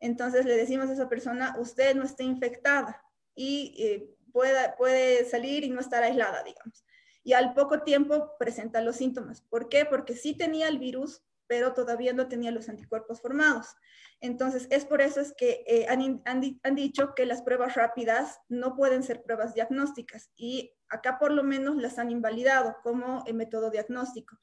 [0.00, 3.02] Entonces le decimos a esa persona, usted no está infectada
[3.34, 6.84] y eh, puede, puede salir y no estar aislada, digamos.
[7.22, 9.42] Y al poco tiempo presenta los síntomas.
[9.42, 9.84] ¿Por qué?
[9.84, 13.76] Porque sí tenía el virus, pero todavía no tenía los anticuerpos formados.
[14.20, 18.40] Entonces, es por eso es que eh, han, han, han, dicho que las pruebas rápidas
[18.48, 23.34] no pueden ser pruebas diagnósticas y acá por lo menos las han invalidado como el
[23.34, 24.38] método diagnóstico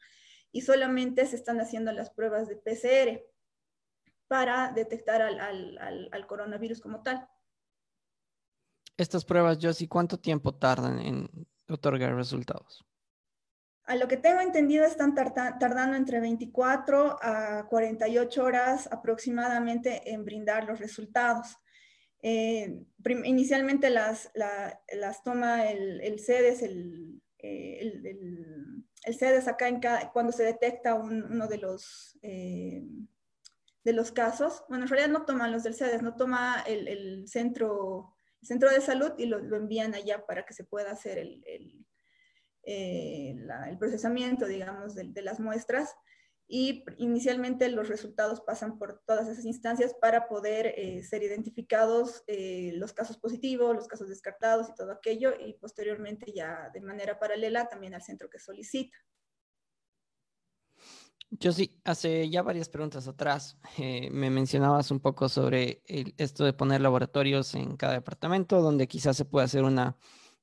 [0.52, 3.24] y solamente se están haciendo las pruebas de PCR
[4.28, 7.28] para detectar al, al, al, coronavirus como tal.
[8.98, 11.30] Estas pruebas, Josie, ¿cuánto tiempo tardan en
[11.68, 12.86] otorgar resultados?
[13.86, 20.66] A lo que tengo entendido, están tardando entre 24 a 48 horas aproximadamente en brindar
[20.66, 21.58] los resultados.
[22.22, 22.84] Eh,
[23.24, 29.82] inicialmente las, las toma el, el CEDES, el, eh, el, el, CEDES acá en
[30.14, 32.84] cuando se detecta uno de los, eh,
[33.84, 34.64] de los casos.
[34.68, 39.14] Bueno, en realidad no toman los del CEDES, no toma el, centro, centro de salud
[39.18, 41.86] y lo, envían allá para que se pueda hacer el,
[42.64, 43.36] eh,
[43.68, 45.96] el procesamiento, digamos, de, de, las muestras.
[46.52, 52.72] Y inicialmente los resultados pasan por todas esas instancias para poder eh, ser identificados eh,
[52.74, 57.70] los casos positivos, los casos descartados y todo aquello, y posteriormente ya de manera paralela
[57.70, 58.98] también al centro que solicita.
[61.30, 66.82] Yo sí, hace ya varias preguntas atrás me mencionabas un poco sobre esto de poner
[66.82, 69.96] laboratorios en cada departamento, donde quizás se pueda hacer una,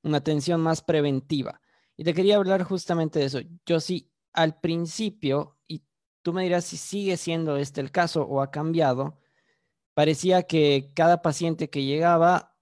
[0.05, 1.61] una atención más preventiva.
[1.97, 3.41] Y te quería hablar justamente de eso.
[3.65, 5.83] Yo sí, al principio, y
[6.27, 9.17] tú me dirás si sigue siendo este el caso o ha cambiado,
[9.95, 12.57] parecía que cada paciente que llegaba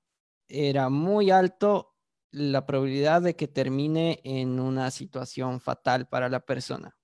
[0.48, 1.96] era muy alto
[2.30, 6.98] la probabilidad de que termine en una situación fatal para la persona.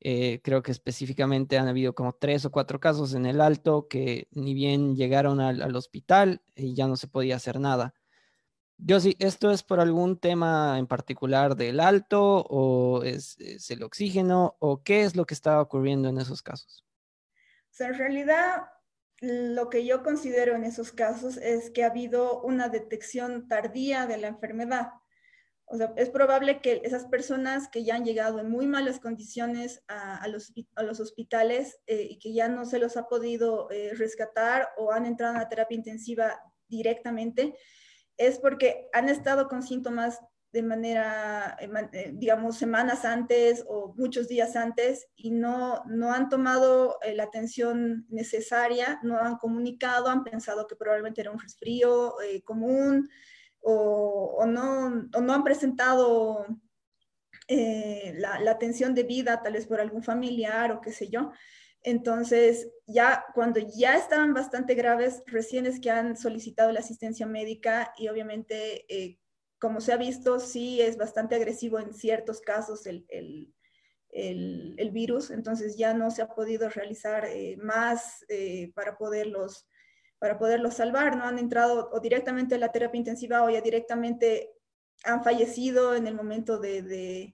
[0.00, 4.26] Eh, creo que específicamente han habido como tres o cuatro casos en el alto que
[4.30, 7.92] ni bien llegaron al, hospital y ya no se podía hacer nada.
[8.78, 13.36] Yo sí, ¿esto es por algún tema en particular del alto o es,
[13.70, 16.84] el oxígeno o qué es lo que estaba ocurriendo en esos casos?
[17.78, 18.68] en realidad,
[19.20, 24.18] lo que yo considero en esos casos es que ha habido una detección tardía de
[24.18, 24.92] la enfermedad.
[25.66, 29.82] O sea, es probable que esas personas que ya han llegado en muy malas condiciones
[29.88, 33.92] a, los, a los, hospitales eh, y que ya no se los ha podido eh,
[33.94, 37.56] rescatar o han entrado en la terapia intensiva directamente,
[38.16, 40.20] es porque han estado con síntomas
[40.52, 46.98] de manera, eh, digamos, semanas antes o muchos días antes y no, no han tomado
[47.12, 53.08] la atención necesaria, no han comunicado, han pensado que probablemente era un resfrío común,
[53.66, 56.46] o, no, no, han presentado
[57.48, 61.32] eh, la, atención debida, tal vez por algún familiar o qué sé yo.
[61.84, 67.92] Entonces, ya cuando ya estaban bastante graves, recién es que han solicitado la asistencia médica
[67.96, 69.18] y obviamente, eh,
[69.60, 73.54] como se ha visto, sí es bastante agresivo en ciertos casos el, el,
[74.10, 78.24] el, virus, entonces ya no se ha podido realizar eh, más
[78.74, 79.68] para poderlos
[80.24, 81.24] para poderlos salvar, ¿no?
[81.24, 84.54] Han entrado o directamente a la terapia intensiva o ya directamente
[85.04, 87.33] han fallecido en el momento de,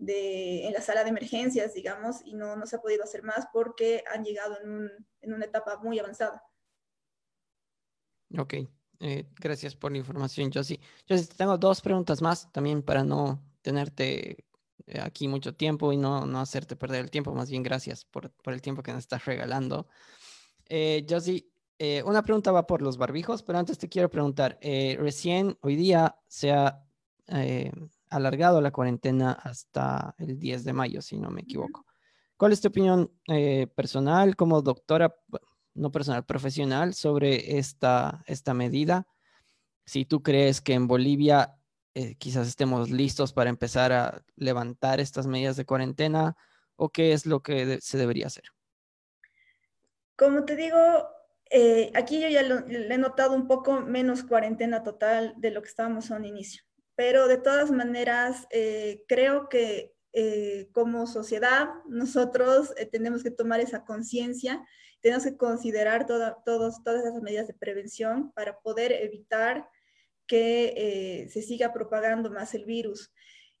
[0.00, 3.46] de en la sala de emergencias, digamos, y no, no se ha podido hacer más
[3.52, 6.42] porque han llegado en, un, en una etapa muy avanzada.
[8.36, 8.54] Ok,
[9.00, 10.80] eh, gracias por la información, Josie.
[11.08, 14.46] Josie, tengo dos preguntas más también para no tenerte
[14.86, 18.30] eh, aquí mucho tiempo y no, no hacerte perder el tiempo, más bien gracias por,
[18.30, 19.86] por el tiempo que nos estás regalando.
[20.68, 24.96] Eh, Josie, eh, una pregunta va por los barbijos, pero antes te quiero preguntar, eh,
[24.98, 26.84] recién hoy día se ha
[27.26, 27.72] eh,
[28.10, 31.86] alargado la cuarentena hasta el 10 de mayo, si no me equivoco.
[32.36, 33.10] ¿Cuál es tu opinión
[33.74, 35.14] personal como doctora,
[35.74, 39.06] no personal, profesional sobre esta, esta medida?
[39.84, 41.56] Si tú crees que en Bolivia
[42.18, 46.36] quizás estemos listos para empezar a levantar estas medidas de cuarentena
[46.76, 48.44] o qué es lo que se debería hacer.
[50.16, 50.78] Como te digo,
[51.50, 55.68] eh, aquí yo ya le he notado un poco menos cuarentena total de lo que
[55.68, 56.62] estábamos a un inicio,
[57.00, 63.86] pero de todas maneras eh, creo que eh, como sociedad nosotros tenemos que tomar esa
[63.86, 64.62] conciencia,
[65.00, 69.66] tenemos que considerar todas esas medidas de prevención para poder evitar
[70.26, 73.10] que se siga propagando más el virus.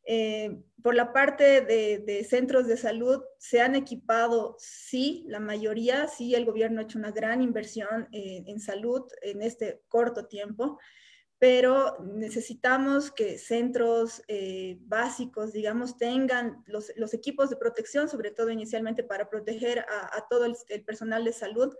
[0.04, 6.34] Eh, por la parte de, centros de salud, se han equipado, sí, la mayoría, sí,
[6.34, 10.78] el gobierno ha hecho una gran inversión en salud en este corto tiempo,
[11.40, 19.02] pero necesitamos que centros eh, básicos, digamos, tengan los, equipos de protección, sobre todo inicialmente
[19.02, 21.74] para proteger a, todo el, personal de salud,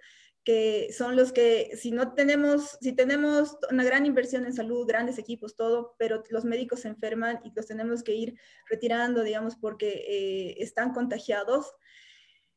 [0.45, 5.19] que son los que, si no tenemos, si tenemos una gran inversión en salud, grandes
[5.19, 10.07] equipos, todo, pero los médicos se enferman y los tenemos que ir retirando, digamos, porque
[10.09, 11.75] eh, están contagiados,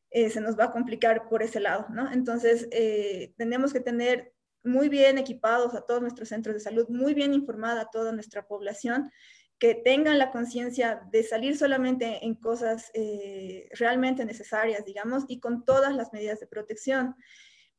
[0.08, 2.10] eh, se nos va a complicar por ese lado, ¿no?
[2.10, 4.33] Entonces, eh, tenemos que tener
[4.64, 8.46] muy bien equipados a todos nuestros centros de salud, muy bien informada a toda nuestra
[8.46, 9.10] población,
[9.58, 12.90] que tengan la conciencia de salir solamente en cosas
[13.70, 17.14] realmente necesarias, digamos, y con todas las medidas de protección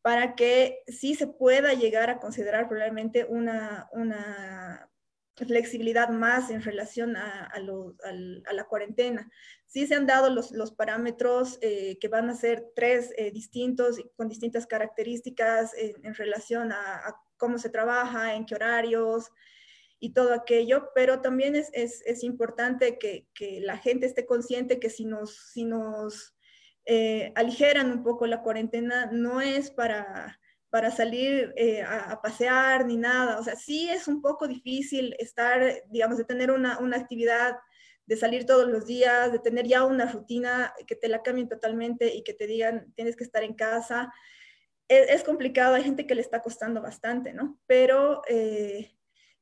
[0.02, 4.88] para que sí se pueda llegar a considerar probablemente una, una
[5.36, 9.30] flexibilidad más en relación a, la cuarentena.
[9.66, 14.30] Sí se han dado los, parámetros eh, que van a ser tres eh, distintos con
[14.30, 19.30] distintas características en, relación a, cómo se trabaja, en qué horarios
[20.00, 25.06] y todo aquello, pero también es, importante que, que, la gente esté consciente que si
[25.06, 26.36] nos, si nos
[26.86, 30.40] eh, aligeran un poco la cuarentena, no es para,
[30.76, 33.40] para salir eh, a, pasear ni nada.
[33.40, 37.56] O sea, sí es un poco difícil estar, digamos, de tener una, una, actividad,
[38.06, 42.14] de salir todos los días, de tener ya una rutina que te la cambien totalmente
[42.14, 44.12] y que te digan, tienes que estar en casa.
[44.90, 47.58] Es, es complicado, hay gente que le está costando bastante, ¿no?
[47.68, 48.22] Pero...
[48.28, 48.92] Eh,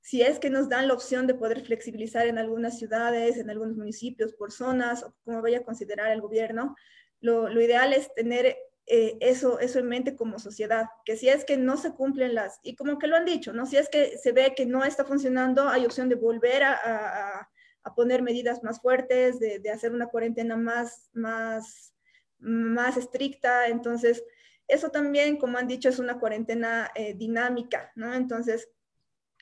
[0.05, 3.77] si es que nos dan la opción de poder flexibilizar en algunas ciudades, en algunos
[3.77, 6.75] municipios, por zonas, o como vaya a considerar el gobierno,
[7.21, 11.55] lo, ideal es tener eh, eso, eso en mente como sociedad, que si es que
[11.55, 13.65] no se cumplen las, y como que lo han dicho, ¿no?
[13.65, 17.49] Si es que se ve que no está funcionando, hay opción de volver a,
[17.95, 21.93] poner medidas más fuertes, de, hacer una cuarentena más, más,
[22.39, 23.67] más estricta.
[23.67, 24.23] Entonces,
[24.67, 28.13] eso también, como han dicho, es una cuarentena eh, dinámica, ¿no?
[28.13, 28.69] Entonces,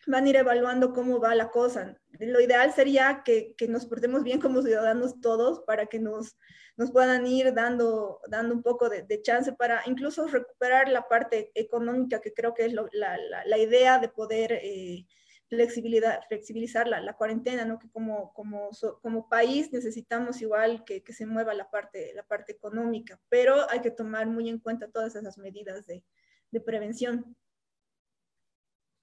[0.07, 1.97] van a ir evaluando cómo va la cosa.
[2.19, 6.37] Lo ideal sería que, que nos portemos bien como ciudadanos todos para que nos,
[6.77, 12.21] nos puedan ir dando, dando un poco de, chance para incluso recuperar la parte económica,
[12.21, 15.05] que creo que es la, la, la, idea de poder eh,
[15.47, 17.77] flexibilidad, flexibilizar la, la, cuarentena, ¿no?
[17.77, 18.69] que como, como,
[19.01, 23.81] como país necesitamos igual que, que, se mueva la parte, la parte económica, pero hay
[23.81, 26.03] que tomar muy en cuenta todas esas medidas de,
[26.51, 27.35] de prevención.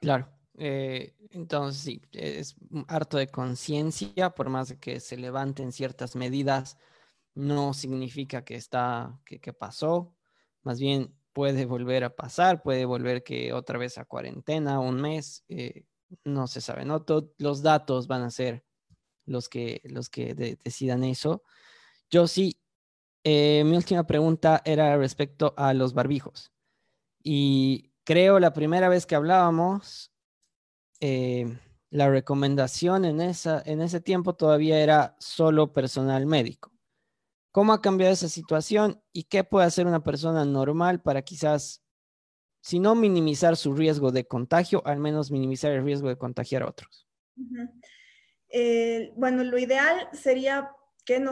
[0.00, 2.56] Claro, eh, entonces, sí, es
[2.88, 6.78] harto de conciencia, por más de que se levanten ciertas medidas,
[7.34, 10.16] no significa que está, que, pasó,
[10.62, 15.44] más bien puede volver a pasar, puede volver que otra vez a cuarentena, un mes,
[15.48, 15.84] eh,
[16.24, 17.02] no se sabe, ¿no?
[17.02, 18.64] Todos los datos van a ser
[19.26, 21.44] los que, los que decidan eso.
[22.10, 22.60] Yo sí,
[23.22, 26.52] eh, mi última pregunta era respecto a los barbijos.
[27.22, 30.12] Y creo la primera vez que hablábamos,
[31.00, 31.58] eh,
[31.90, 36.72] la recomendación en, esa, en ese tiempo todavía era solo personal médico.
[37.50, 41.82] ¿Cómo ha cambiado esa situación y qué puede hacer una persona normal para quizás,
[42.60, 46.68] si no minimizar su riesgo de contagio, al menos minimizar el riesgo de contagiar a
[46.68, 47.08] otros?
[48.50, 50.70] Eh, bueno, lo ideal sería
[51.04, 51.22] que,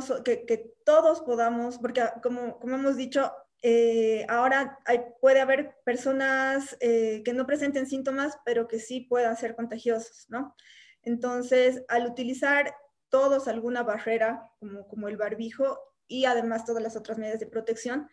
[0.46, 3.30] que, todos podamos, porque como, como hemos dicho,
[3.62, 4.78] eh, ahora
[5.20, 10.54] puede haber personas eh, que no presenten síntomas, pero que sí puedan ser contagiosos, ¿no?
[11.02, 12.74] Entonces, al utilizar
[13.08, 15.78] todos alguna barrera, como, como el barbijo,
[16.08, 18.08] y además todas las otras medidas de protección,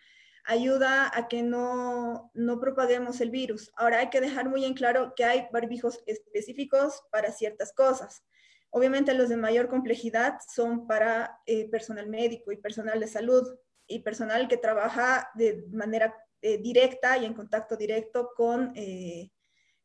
[0.46, 3.72] ayuda a que no, no propaguemos el virus.
[3.76, 8.24] Ahora hay que dejar muy en claro que hay barbijos específicos para ciertas cosas.
[8.70, 13.48] Obviamente los de mayor complejidad son para eh, personal médico y personal de salud,
[13.88, 19.32] y personal que trabaja de manera eh, directa y en contacto directo con, eh,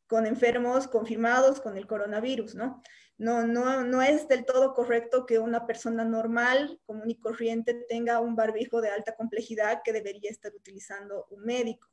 [0.07, 2.83] con enfermos confirmados con el coronavirus, ¿no?
[3.17, 8.21] No, no, no es del todo correcto que una persona normal, común y corriente, tenga
[8.21, 11.89] un barbijo de alta complejidad que debería estar utilizando un médico.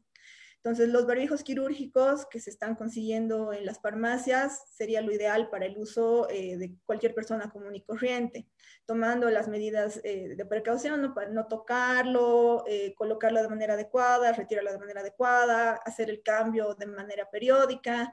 [0.66, 5.68] Entonces, los barbijos quirúrgicos que se están consiguiendo en las farmacias sería lo ideal para
[5.68, 8.48] el uso eh, de cualquier persona común y corriente,
[8.88, 11.14] tomando las medidas eh, de precaución, ¿no?
[11.30, 16.88] no tocarlo, eh, colocarlo de manera adecuada, retirarlo de manera adecuada, hacer el cambio de
[16.88, 18.12] manera periódica.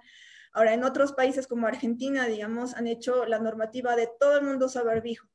[0.53, 4.67] Ahora, en otros países como Argentina, digamos, han hecho la normativa de todo el mundo
[4.67, 5.32] usa barbijo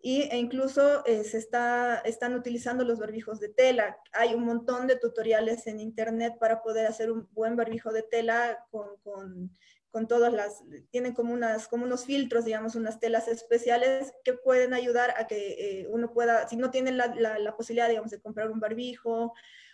[0.00, 3.98] y, e incluso eh, se está, están utilizando los barbijos de tela.
[4.12, 8.64] Hay un montón de tutoriales en internet para poder hacer un buen barbijo de tela
[8.70, 9.50] con, con,
[9.90, 14.74] con todas las, tienen como, unas, como unos filtros, digamos, unas telas especiales que pueden
[14.74, 18.20] ayudar a que eh, uno pueda, si no tienen la, la, la, posibilidad, digamos, de
[18.20, 19.32] comprar un barbijo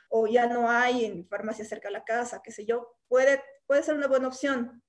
[0.08, 3.82] o ya no hay en farmacia cerca de la casa, qué sé yo, puede, puede
[3.82, 4.82] ser una buena opción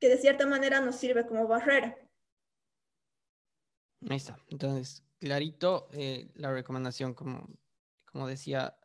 [0.00, 1.96] que de cierta manera nos sirve como barrera.
[4.08, 4.36] Ahí está.
[4.48, 7.48] Entonces, clarito, eh, la recomendación, como,
[8.04, 8.76] como decía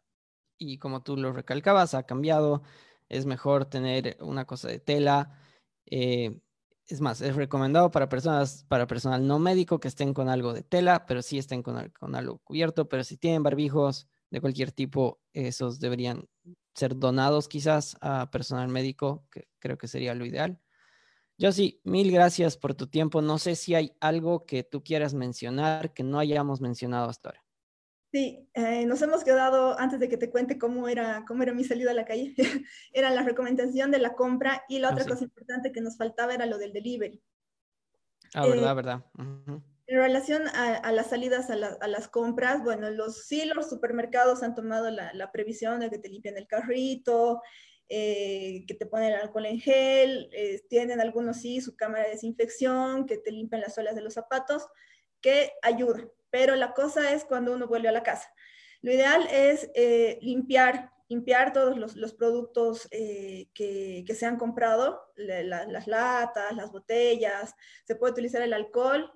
[0.58, 2.64] y como tú lo recalcabas, ha cambiado.
[3.10, 5.40] Es mejor tener una cosa de tela.
[5.86, 6.40] Eh,
[6.88, 10.64] es más, es recomendado para personas, para personal no médico que estén con algo de
[10.64, 12.90] tela, pero sí estén con, con algo cubierto.
[12.90, 16.28] Pero si tienen barbijos de cualquier tipo, esos deberían
[16.76, 20.62] ser donados quizás a personal médico, que creo que sería lo ideal.
[21.40, 23.22] Josie, mil gracias por tu tiempo.
[23.22, 27.46] No sé si hay algo que tú quieras mencionar que no hayamos mencionado hasta ahora.
[28.12, 31.64] Sí, eh, nos hemos quedado, antes de que te cuente cómo era, cómo era mi
[31.64, 32.34] salida a la calle,
[32.94, 36.34] era la recomendación de la compra y la ah, otra cosa importante que nos faltaba
[36.34, 37.22] era lo del delivery.
[38.34, 39.04] Ah, verdad, eh, verdad.
[39.88, 44.90] En relación a, las salidas a, las compras, bueno, los, sí los supermercados han tomado
[44.92, 47.42] la, la previsión de que te limpian el carrito,
[47.90, 53.08] eh, que te ponen alcohol en gel, eh, tienen algunos sí su cámara de desinfección,
[53.08, 54.68] que te limpian las suelas de los zapatos,
[55.22, 56.08] que ayuda.
[56.30, 58.32] Pero la cosa es cuando uno vuelve a la casa.
[58.82, 65.88] Lo ideal es eh, limpiar, limpiar todos los, productos que, que, se han comprado, las
[65.88, 67.54] latas, las botellas,
[67.86, 69.12] se puede utilizar el alcohol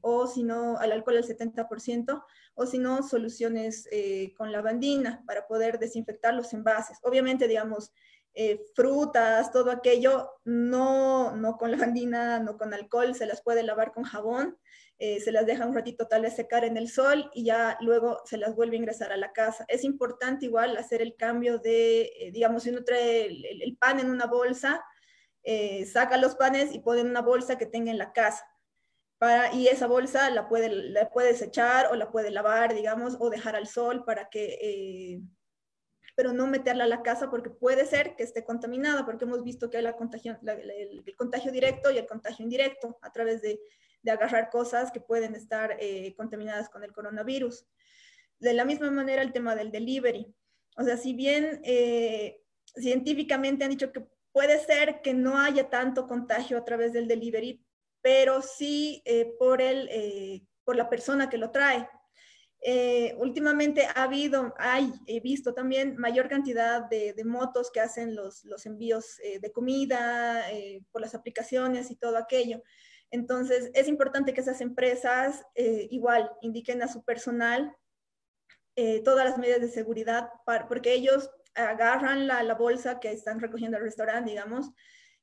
[0.00, 2.22] o si no, el alcohol al 70%,
[2.54, 6.98] o si no, soluciones eh, con lavandina para poder desinfectar los envases.
[7.02, 7.92] Obviamente, digamos,
[8.34, 13.92] eh, frutas, todo aquello, no, no con lavandina, no con alcohol, se las puede lavar
[13.92, 14.58] con jabón,
[15.04, 18.20] eh, se las deja un ratito tal vez secar en el sol y ya luego
[18.24, 19.64] se las vuelve a ingresar a la casa.
[19.68, 24.26] Es importante igual hacer el cambio de, digamos, si uno trae el, pan en una
[24.26, 24.84] bolsa,
[25.92, 28.44] saca los panes y pone en una bolsa que tenga en la casa
[29.52, 33.54] y esa bolsa la, puede, la puedes echar o la puede lavar, digamos, o dejar
[33.54, 35.20] al sol para que, eh,
[36.16, 39.70] pero no meterla a la casa porque puede ser que esté contaminada, porque hemos visto
[39.70, 43.60] que hay la contagio, el, contagio directo y el contagio indirecto a través de,
[44.02, 47.66] de agarrar cosas que pueden estar eh, contaminadas con el coronavirus.
[48.38, 50.34] De la misma manera el tema del delivery.
[50.76, 52.42] O sea, si bien eh,
[52.74, 57.64] científicamente han dicho que puede ser que no haya tanto contagio a través del delivery,
[58.00, 61.88] pero sí eh, por, el, por la persona que lo trae.
[63.18, 68.66] Últimamente ha habido, hay, he visto también mayor cantidad de, motos que hacen los, los
[68.66, 70.44] envíos de comida
[70.90, 72.62] por las aplicaciones y todo aquello.
[73.12, 77.76] Entonces, es importante que esas empresas igual indiquen a su personal
[79.04, 80.30] todas las medidas de seguridad,
[80.68, 84.70] porque ellos agarran la, la, bolsa que están recogiendo al restaurante, digamos,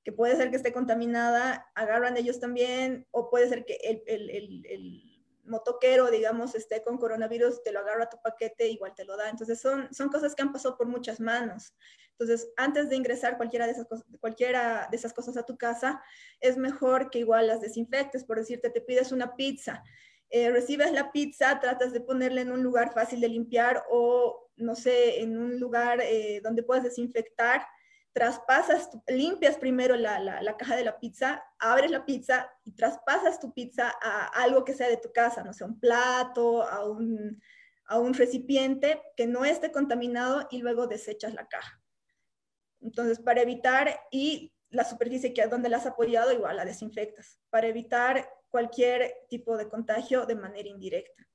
[0.03, 4.65] que puede ser que esté contaminada, agarran ellos también, o puede ser que el, el,
[4.65, 5.09] el
[5.49, 9.29] motoquero, digamos, esté con coronavirus, te lo agarra tu paquete, igual te lo da.
[9.29, 11.73] Entonces, son, son cosas que han pasado por muchas manos.
[12.19, 16.03] Entonces, antes de ingresar cualquiera de esas, cosas, a tu casa,
[16.41, 18.25] es mejor que igual las desinfectes.
[18.25, 19.83] Por decirte, te pides una pizza,
[20.29, 24.75] eh, recibes la pizza, tratas de ponerla en un lugar fácil de limpiar o, no
[24.75, 27.65] sé, en un lugar eh, donde puedas desinfectar
[28.11, 33.53] traspasas, limpias primero la, la, caja de la pizza, abres la pizza y traspasas tu
[33.53, 37.41] pizza a algo que sea de tu casa, no sé, un plato, a un,
[37.85, 41.78] a un recipiente que no esté contaminado y luego desechas la caja.
[42.81, 47.67] Entonces, para evitar, y la superficie que donde la has apoyado, igual la desinfectas, para
[47.67, 51.27] evitar cualquier tipo de contagio de manera indirecta.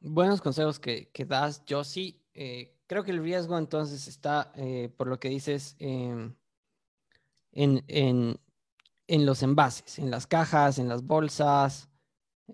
[0.00, 2.20] Buenos consejos que, que das, Josie.
[2.34, 6.36] Eh, creo que el riesgo entonces está, eh, por lo que dices, en,
[7.52, 7.84] en,
[9.08, 11.88] en, los envases, en las cajas, en las bolsas,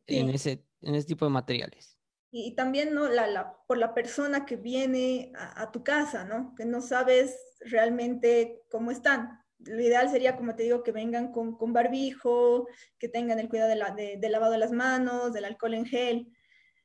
[0.07, 1.94] en, ese, en ese tipo de materiales.
[2.37, 3.09] Y, también ¿no?
[3.09, 6.53] La, la, por la persona que viene a, tu casa, ¿no?
[6.57, 9.41] Que no sabes realmente cómo están.
[9.61, 12.67] Lo ideal sería, como te digo, que vengan con, con barbijo,
[12.99, 15.87] que tengan el cuidado de la, de, del lavado de las manos, del alcohol en
[15.87, 16.33] gel.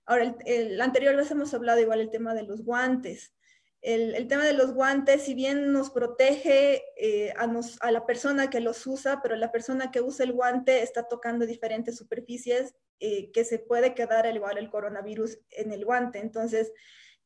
[0.06, 3.34] Ahora, el, el, anterior vez hemos hablado igual el tema de los guantes
[3.82, 8.86] el, tema de los guantes, si bien nos protege eh, a, la persona que los
[8.86, 13.60] usa, pero la persona que usa el guante está tocando diferentes superficies eh, que se
[13.60, 16.20] puede quedar al igual el coronavirus en el guante.
[16.20, 16.74] Entonces,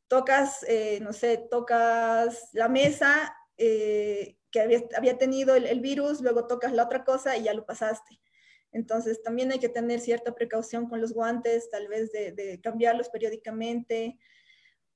[0.07, 4.61] tocas, eh, no sé, tocas la mesa que
[4.95, 8.19] había, tenido el, virus, luego tocas la otra cosa y ya lo pasaste.
[8.71, 14.19] Entonces, también hay que tener cierta precaución con los guantes, tal vez de cambiarlos periódicamente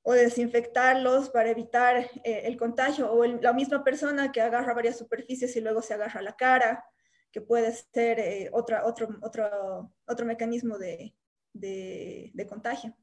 [0.09, 5.53] o desinfectarlos para evitar eh, el contagio, o la misma persona que agarra varias superficies
[5.57, 6.85] y luego se agarra la cara,
[7.29, 11.13] que puede ser eh, otra, otro, otro, otro mecanismo de,
[11.51, 12.95] de, contagio.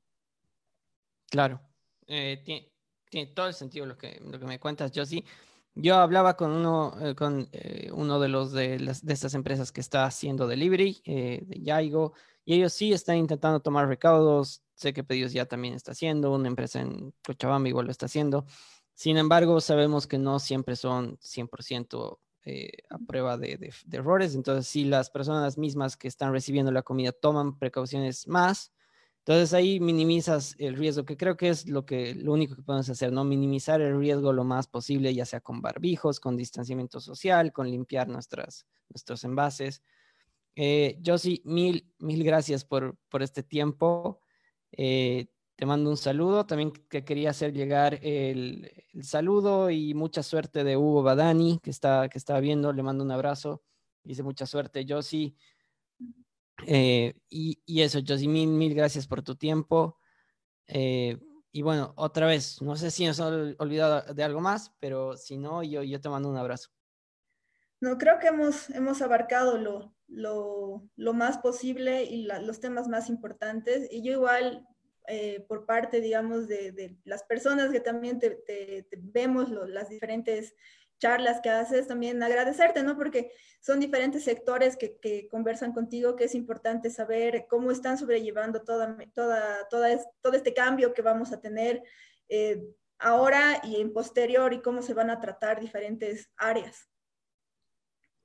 [1.30, 1.61] Claro,
[2.07, 2.72] eh, tiene,
[3.11, 5.26] tiene, todo el sentido lo que, lo que me cuentas, Josie.
[5.74, 7.50] Yo hablaba con uno, con,
[7.92, 12.14] uno de los de, las, de estas empresas que está haciendo delivery, de Yaigo,
[12.45, 16.49] y ellos sí están intentando tomar recaudos, Sé que Pedidos ya también está haciendo, una
[16.49, 18.45] empresa en Cochabamba igual lo está haciendo.
[18.92, 24.34] Sin embargo, sabemos que no siempre son 100% eh, a prueba de, errores.
[24.34, 28.72] Entonces, si las personas mismas que están recibiendo la comida toman precauciones más,
[29.20, 32.90] entonces ahí minimizas el riesgo, que creo que es lo, que, lo único que podemos
[32.90, 33.24] hacer, ¿no?
[33.24, 38.09] Minimizar el riesgo lo más posible, ya sea con barbijos, con distanciamiento social, con limpiar
[38.09, 39.82] nuestras, nuestros envases.
[40.57, 41.00] Eh,
[41.44, 44.20] mil, mil gracias por, por este tiempo.
[44.72, 45.26] Eh,
[45.57, 46.46] te mando un saludo.
[46.46, 48.70] También que quería hacer llegar el,
[49.02, 52.72] saludo y mucha suerte de Hugo Badani, que está, que está viendo.
[52.72, 53.62] Le mando un abrazo.
[54.02, 55.34] Dice mucha suerte, Josie.
[56.66, 59.98] Eh, y, y, eso, Josie, mil, mil gracias por tu tiempo.
[60.66, 61.18] Eh,
[61.50, 65.36] y bueno, otra vez, no sé si nos han olvidado de algo más, pero si
[65.36, 66.70] no, yo, yo te mando un abrazo.
[67.80, 73.88] No, creo que hemos, hemos abarcado lo, lo, más posible y los temas más importantes.
[73.90, 74.66] Y yo igual,
[75.09, 80.55] eh, por parte, digamos, de, las personas que también te, vemos las diferentes
[80.98, 82.96] charlas que haces, también agradecerte, ¿no?
[82.96, 88.62] Porque son diferentes sectores que, que, conversan contigo, que es importante saber cómo están sobrellevando
[88.62, 91.82] toda, toda, toda todo este cambio que vamos a tener
[92.28, 92.62] eh,
[92.98, 96.88] ahora y en posterior y cómo se van a tratar diferentes áreas.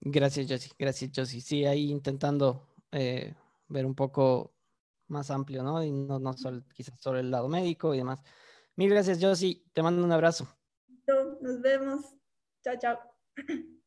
[0.02, 0.72] Gracias, Josie.
[0.78, 1.42] Gracias, Josie.
[1.42, 3.36] Sí, ahí intentando eh,
[3.68, 4.54] ver un poco
[5.08, 5.84] más amplio, ¿no?
[5.84, 8.22] Y no, no solo, quizás sobre el lado médico y demás.
[8.76, 9.64] Mil gracias, Josie.
[9.74, 10.48] Te mando un abrazo.
[11.42, 12.06] Nos vemos.
[12.64, 13.00] Chao, chao.